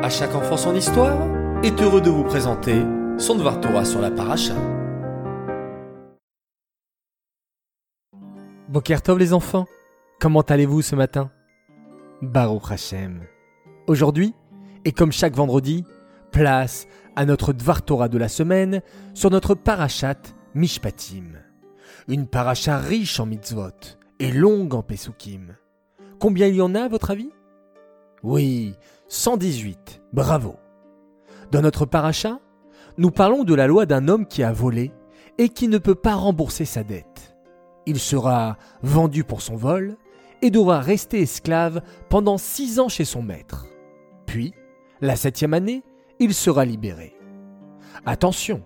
À 0.00 0.10
chaque 0.10 0.36
enfant 0.36 0.56
son 0.56 0.76
histoire 0.76 1.18
est 1.64 1.82
heureux 1.82 2.00
de 2.00 2.08
vous 2.08 2.22
présenter 2.22 2.84
son 3.18 3.34
Dvar 3.34 3.60
Torah 3.60 3.84
sur 3.84 4.00
la 4.00 4.12
paracha. 4.12 4.54
Bokertov 8.68 9.18
les 9.18 9.32
enfants, 9.32 9.66
comment 10.20 10.42
allez-vous 10.42 10.82
ce 10.82 10.94
matin? 10.94 11.32
Baruch 12.22 12.70
Hashem. 12.70 13.22
Aujourd'hui, 13.88 14.34
et 14.84 14.92
comme 14.92 15.10
chaque 15.10 15.34
vendredi, 15.34 15.84
place 16.30 16.86
à 17.16 17.24
notre 17.24 17.52
Dvar 17.52 17.82
Torah 17.82 18.08
de 18.08 18.18
la 18.18 18.28
semaine 18.28 18.82
sur 19.14 19.30
notre 19.30 19.56
parachat 19.56 20.22
Mishpatim. 20.54 21.42
Une 22.06 22.28
paracha 22.28 22.78
riche 22.78 23.18
en 23.18 23.26
mitzvot 23.26 23.96
et 24.20 24.30
longue 24.30 24.74
en 24.74 24.82
pesukim. 24.82 25.56
Combien 26.20 26.46
il 26.46 26.54
y 26.54 26.62
en 26.62 26.76
a 26.76 26.82
à 26.82 26.88
votre 26.88 27.10
avis? 27.10 27.30
Oui, 28.22 28.74
118. 29.10 30.02
Bravo. 30.12 30.56
Dans 31.50 31.62
notre 31.62 31.86
paracha, 31.86 32.40
nous 32.98 33.10
parlons 33.10 33.42
de 33.42 33.54
la 33.54 33.66
loi 33.66 33.86
d'un 33.86 34.06
homme 34.06 34.26
qui 34.26 34.42
a 34.42 34.52
volé 34.52 34.92
et 35.38 35.48
qui 35.48 35.68
ne 35.68 35.78
peut 35.78 35.94
pas 35.94 36.14
rembourser 36.14 36.66
sa 36.66 36.82
dette. 36.82 37.34
Il 37.86 37.98
sera 37.98 38.58
vendu 38.82 39.24
pour 39.24 39.40
son 39.40 39.56
vol 39.56 39.96
et 40.42 40.50
devra 40.50 40.80
rester 40.80 41.22
esclave 41.22 41.80
pendant 42.10 42.36
six 42.36 42.80
ans 42.80 42.90
chez 42.90 43.06
son 43.06 43.22
maître. 43.22 43.66
Puis, 44.26 44.52
la 45.00 45.16
septième 45.16 45.54
année, 45.54 45.84
il 46.18 46.34
sera 46.34 46.66
libéré. 46.66 47.16
Attention, 48.04 48.62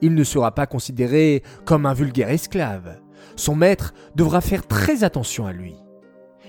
il 0.00 0.14
ne 0.14 0.24
sera 0.24 0.54
pas 0.54 0.66
considéré 0.66 1.42
comme 1.66 1.84
un 1.84 1.92
vulgaire 1.92 2.30
esclave. 2.30 2.98
Son 3.36 3.54
maître 3.54 3.92
devra 4.14 4.40
faire 4.40 4.66
très 4.66 5.04
attention 5.04 5.46
à 5.46 5.52
lui. 5.52 5.76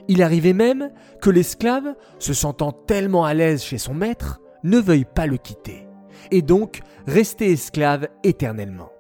Il 0.08 0.22
arrivait 0.22 0.54
même 0.54 0.92
que 1.22 1.30
l'esclave, 1.30 1.96
se 2.20 2.34
sentant 2.34 2.72
tellement 2.72 3.26
à 3.26 3.34
l'aise 3.34 3.64
chez 3.64 3.78
son 3.78 3.94
maître, 3.94 4.42
ne 4.64 4.80
veuille 4.80 5.06
pas 5.06 5.28
le 5.28 5.38
quitter, 5.38 5.88
et 6.32 6.42
donc 6.42 6.82
rester 7.08 7.52
esclave 7.52 8.08
éternellement. 8.24 8.92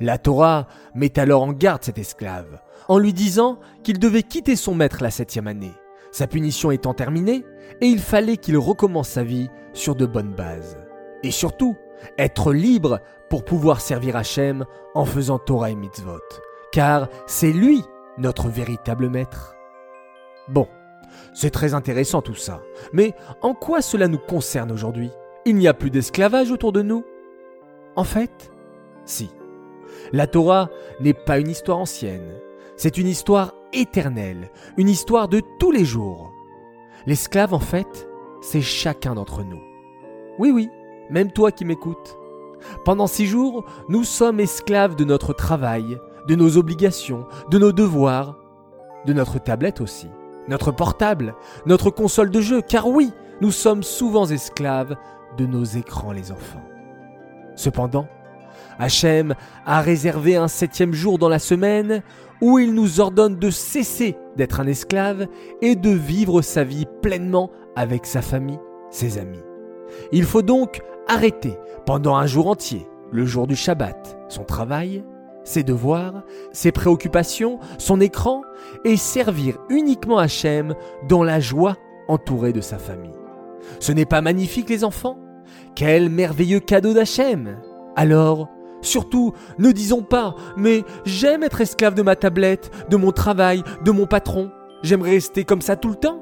La 0.00 0.18
Torah 0.18 0.66
met 0.94 1.18
alors 1.18 1.42
en 1.42 1.52
garde 1.52 1.84
cet 1.84 1.98
esclave, 1.98 2.60
en 2.88 2.98
lui 2.98 3.12
disant 3.12 3.58
qu'il 3.82 3.98
devait 3.98 4.22
quitter 4.22 4.56
son 4.56 4.74
maître 4.74 5.02
la 5.02 5.10
septième 5.10 5.46
année, 5.46 5.72
sa 6.12 6.26
punition 6.26 6.70
étant 6.70 6.94
terminée, 6.94 7.44
et 7.80 7.86
il 7.86 7.98
fallait 7.98 8.36
qu'il 8.36 8.58
recommence 8.58 9.08
sa 9.08 9.24
vie 9.24 9.48
sur 9.72 9.94
de 9.94 10.06
bonnes 10.06 10.34
bases. 10.34 10.78
Et 11.22 11.30
surtout, 11.30 11.76
être 12.18 12.52
libre 12.52 13.00
pour 13.30 13.44
pouvoir 13.44 13.80
servir 13.80 14.16
Hachem 14.16 14.64
en 14.94 15.04
faisant 15.04 15.38
Torah 15.38 15.70
et 15.70 15.74
mitzvot, 15.74 16.20
car 16.72 17.08
c'est 17.26 17.52
lui 17.52 17.82
notre 18.18 18.48
véritable 18.48 19.08
maître. 19.08 19.55
Bon, 20.48 20.68
c'est 21.34 21.50
très 21.50 21.74
intéressant 21.74 22.22
tout 22.22 22.34
ça, 22.34 22.62
mais 22.92 23.14
en 23.42 23.54
quoi 23.54 23.82
cela 23.82 24.06
nous 24.06 24.18
concerne 24.18 24.70
aujourd'hui? 24.70 25.10
Il 25.44 25.56
n'y 25.56 25.66
a 25.66 25.74
plus 25.74 25.90
d'esclavage 25.90 26.52
autour 26.52 26.72
de 26.72 26.82
nous? 26.82 27.04
En 27.96 28.04
fait, 28.04 28.52
si. 29.04 29.30
La 30.12 30.28
Torah 30.28 30.70
n'est 31.00 31.14
pas 31.14 31.38
une 31.38 31.50
histoire 31.50 31.78
ancienne, 31.78 32.38
c'est 32.76 32.96
une 32.96 33.08
histoire 33.08 33.54
éternelle, 33.72 34.50
une 34.76 34.88
histoire 34.88 35.28
de 35.28 35.42
tous 35.58 35.72
les 35.72 35.84
jours. 35.84 36.30
L'esclave, 37.06 37.52
en 37.52 37.60
fait, 37.60 38.08
c'est 38.40 38.62
chacun 38.62 39.14
d'entre 39.14 39.42
nous. 39.42 39.60
Oui, 40.38 40.52
oui, 40.52 40.68
même 41.10 41.32
toi 41.32 41.50
qui 41.50 41.64
m'écoutes. 41.64 42.16
Pendant 42.84 43.06
six 43.08 43.26
jours, 43.26 43.64
nous 43.88 44.04
sommes 44.04 44.38
esclaves 44.38 44.94
de 44.94 45.04
notre 45.04 45.32
travail, 45.32 45.98
de 46.28 46.36
nos 46.36 46.56
obligations, 46.56 47.26
de 47.50 47.58
nos 47.58 47.72
devoirs, 47.72 48.38
de 49.06 49.12
notre 49.12 49.38
tablette 49.38 49.80
aussi 49.80 50.08
notre 50.48 50.70
portable, 50.72 51.34
notre 51.66 51.90
console 51.90 52.30
de 52.30 52.40
jeu, 52.40 52.62
car 52.62 52.88
oui, 52.88 53.12
nous 53.40 53.50
sommes 53.50 53.82
souvent 53.82 54.26
esclaves 54.26 54.96
de 55.36 55.46
nos 55.46 55.64
écrans 55.64 56.12
les 56.12 56.32
enfants. 56.32 56.62
Cependant, 57.54 58.08
Hachem 58.78 59.34
a 59.64 59.80
réservé 59.80 60.36
un 60.36 60.48
septième 60.48 60.92
jour 60.92 61.18
dans 61.18 61.28
la 61.28 61.38
semaine 61.38 62.02
où 62.42 62.58
il 62.58 62.74
nous 62.74 63.00
ordonne 63.00 63.36
de 63.36 63.50
cesser 63.50 64.16
d'être 64.36 64.60
un 64.60 64.66
esclave 64.66 65.26
et 65.62 65.74
de 65.74 65.90
vivre 65.90 66.42
sa 66.42 66.64
vie 66.64 66.86
pleinement 67.02 67.50
avec 67.74 68.06
sa 68.06 68.22
famille, 68.22 68.58
ses 68.90 69.18
amis. 69.18 69.42
Il 70.12 70.24
faut 70.24 70.42
donc 70.42 70.82
arrêter 71.08 71.56
pendant 71.86 72.16
un 72.16 72.26
jour 72.26 72.48
entier, 72.48 72.86
le 73.10 73.24
jour 73.24 73.46
du 73.46 73.56
Shabbat, 73.56 74.18
son 74.28 74.44
travail, 74.44 75.04
ses 75.46 75.62
devoirs, 75.62 76.24
ses 76.52 76.72
préoccupations, 76.72 77.58
son 77.78 78.00
écran, 78.00 78.42
et 78.84 78.96
servir 78.96 79.56
uniquement 79.70 80.18
Hachem 80.18 80.74
dans 81.08 81.22
la 81.22 81.40
joie 81.40 81.76
entouré 82.08 82.52
de 82.52 82.60
sa 82.60 82.78
famille. 82.78 83.14
Ce 83.80 83.92
n'est 83.92 84.04
pas 84.04 84.20
magnifique 84.20 84.68
les 84.68 84.84
enfants? 84.84 85.18
Quel 85.74 86.10
merveilleux 86.10 86.60
cadeau 86.60 86.92
d'Hachem 86.92 87.58
Alors, 87.94 88.48
surtout, 88.82 89.32
ne 89.58 89.70
disons 89.70 90.02
pas⁇ 90.02 90.34
Mais 90.56 90.84
j'aime 91.04 91.42
être 91.42 91.60
esclave 91.60 91.94
de 91.94 92.02
ma 92.02 92.16
tablette, 92.16 92.70
de 92.90 92.96
mon 92.96 93.12
travail, 93.12 93.62
de 93.84 93.90
mon 93.90 94.06
patron, 94.06 94.50
j'aimerais 94.82 95.12
rester 95.12 95.44
comme 95.44 95.62
ça 95.62 95.76
tout 95.76 95.88
le 95.88 95.96
temps?⁇ 95.96 96.20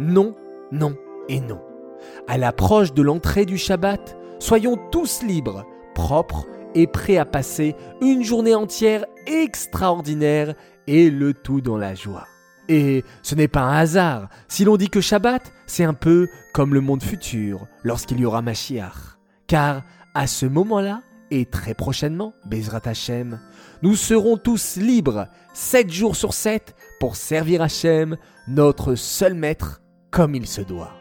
Non, 0.00 0.34
non 0.72 0.94
et 1.28 1.40
non. 1.40 1.60
À 2.26 2.38
l'approche 2.38 2.94
de 2.94 3.02
l'entrée 3.02 3.44
du 3.44 3.58
Shabbat, 3.58 4.16
soyons 4.38 4.78
tous 4.90 5.22
libres, 5.22 5.64
propres 5.94 6.46
et 6.74 6.86
prêt 6.86 7.16
à 7.16 7.24
passer 7.24 7.74
une 8.00 8.22
journée 8.22 8.54
entière 8.54 9.04
extraordinaire 9.26 10.54
et 10.86 11.10
le 11.10 11.34
tout 11.34 11.60
dans 11.60 11.76
la 11.76 11.94
joie. 11.94 12.26
Et 12.68 13.04
ce 13.22 13.34
n'est 13.34 13.48
pas 13.48 13.62
un 13.62 13.76
hasard 13.76 14.28
si 14.48 14.64
l'on 14.64 14.76
dit 14.76 14.90
que 14.90 15.00
Shabbat, 15.00 15.52
c'est 15.66 15.84
un 15.84 15.94
peu 15.94 16.28
comme 16.52 16.74
le 16.74 16.80
monde 16.80 17.02
futur 17.02 17.66
lorsqu'il 17.82 18.20
y 18.20 18.26
aura 18.26 18.42
Mashiach. 18.42 19.18
Car 19.46 19.82
à 20.14 20.26
ce 20.26 20.46
moment-là, 20.46 21.02
et 21.30 21.46
très 21.46 21.74
prochainement, 21.74 22.34
Bezrat 22.46 22.82
Hashem, 22.84 23.40
nous 23.82 23.94
serons 23.94 24.36
tous 24.36 24.76
libres, 24.76 25.28
7 25.54 25.90
jours 25.90 26.16
sur 26.16 26.34
7, 26.34 26.74
pour 27.00 27.16
servir 27.16 27.62
Hashem, 27.62 28.16
notre 28.48 28.94
seul 28.94 29.34
maître, 29.34 29.82
comme 30.10 30.34
il 30.34 30.46
se 30.46 30.60
doit. 30.60 30.94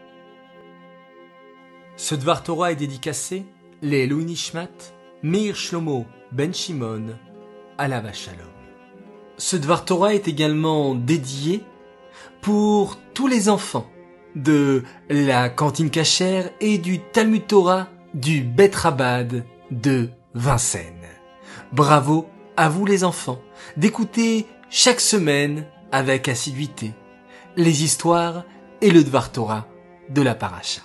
Ce 1.96 2.14
Dvar 2.14 2.44
Torah 2.44 2.72
est 2.72 2.76
dédicacé 2.76 3.46
les 3.82 4.06
Louis 4.06 4.26
Nishmat 4.26 4.68
Meir 5.24 5.56
Shlomo 5.56 6.06
Ben 6.32 6.54
Shimon, 6.54 7.18
Alava 7.78 8.14
Shalom. 8.14 8.46
Ce 9.38 9.56
Dvar 9.56 9.84
Torah 9.84 10.14
est 10.14 10.28
également 10.28 10.94
dédié 10.94 11.64
pour 12.42 12.98
tous 13.16 13.28
les 13.28 13.50
enfants 13.50 13.88
de 14.36 14.84
la 15.10 15.50
cantine 15.50 15.90
cachère 15.90 16.52
et 16.62 16.78
du 16.78 17.00
Talmud 17.00 17.48
Torah 17.48 17.88
du 18.14 18.42
Bet 18.42 18.72
Rabad 18.76 19.44
de 19.72 20.10
Vincennes. 20.36 20.94
Bravo 21.72 22.28
à 22.56 22.70
vous 22.70 22.86
les 22.86 23.04
enfants 23.04 23.42
d'écouter 23.76 24.46
chaque 24.70 25.00
semaine 25.00 25.66
avec 25.92 26.28
assiduité 26.28 26.94
les 27.56 27.84
histoires 27.84 28.44
et 28.82 28.92
le 28.92 29.04
Dvar 29.04 29.32
Torah 29.32 29.68
de 30.10 30.22
la 30.22 30.36
paracha. 30.36 30.82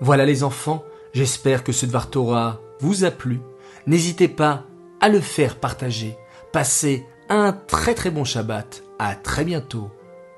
Voilà 0.00 0.24
les 0.24 0.44
enfants, 0.44 0.84
j'espère 1.12 1.64
que 1.64 1.72
ce 1.72 1.86
Dvar 1.86 2.08
Torah 2.08 2.60
vous 2.82 3.04
a 3.04 3.12
plu, 3.12 3.40
n'hésitez 3.86 4.26
pas 4.26 4.64
à 5.00 5.08
le 5.08 5.20
faire 5.20 5.56
partager. 5.60 6.16
Passez 6.52 7.06
un 7.28 7.52
très 7.52 7.94
très 7.94 8.10
bon 8.10 8.24
Shabbat. 8.24 8.82
À 8.98 9.14
très 9.14 9.44
bientôt. 9.44 9.88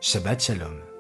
Shabbat 0.01 0.43
Shalom. 0.43 0.94